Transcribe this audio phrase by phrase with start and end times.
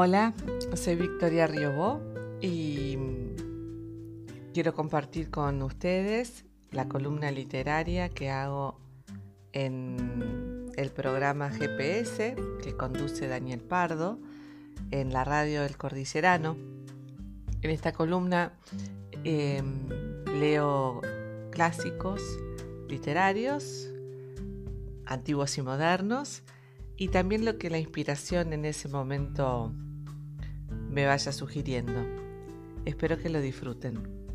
[0.00, 0.32] Hola,
[0.74, 2.00] soy Victoria Riobó
[2.40, 2.96] y
[4.54, 8.78] quiero compartir con ustedes la columna literaria que hago
[9.52, 14.20] en el programa GPS que conduce Daniel Pardo
[14.92, 16.56] en la radio del Cordillerano.
[17.60, 18.52] En esta columna
[19.24, 19.88] em,
[20.38, 21.00] leo
[21.50, 22.22] clásicos
[22.88, 23.90] literarios,
[25.06, 26.44] antiguos y modernos,
[26.96, 29.72] y también lo que la inspiración en ese momento
[30.98, 32.04] me vaya sugiriendo.
[32.84, 34.27] Espero que lo disfruten.